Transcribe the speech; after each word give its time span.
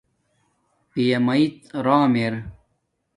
پیا 0.91 1.17
میڎ 1.25 1.51
راحم 1.85 2.13
ارا 2.23 2.39